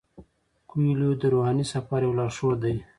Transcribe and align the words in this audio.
کویلیو 0.69 1.19
د 1.21 1.23
روحاني 1.33 1.65
سفر 1.73 1.99
یو 2.05 2.17
لارښود 2.19 2.57
دی. 2.63 2.75